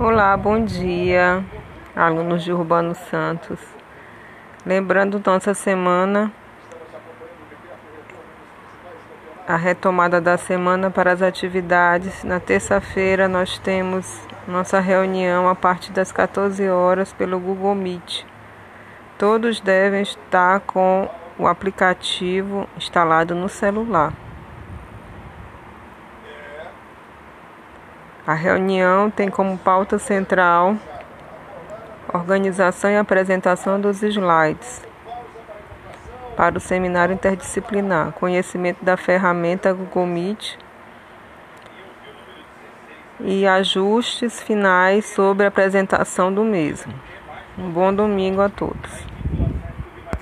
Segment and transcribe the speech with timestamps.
[0.00, 1.44] Olá, bom dia,
[1.96, 3.58] alunos de Urbano Santos.
[4.64, 6.30] Lembrando nossa semana,
[9.44, 12.22] a retomada da semana para as atividades.
[12.22, 18.24] Na terça-feira nós temos nossa reunião a partir das 14 horas pelo Google Meet.
[19.18, 24.27] Todos devem estar com o aplicativo instalado no celular.
[28.28, 30.76] A reunião tem como pauta central
[32.12, 34.86] organização e apresentação dos slides
[36.36, 40.58] para o seminário interdisciplinar, conhecimento da ferramenta Google Meet
[43.18, 46.92] e ajustes finais sobre a apresentação do mesmo.
[47.56, 49.06] Um bom domingo a todos.